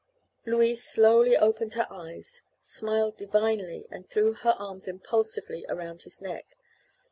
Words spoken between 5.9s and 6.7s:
his neck.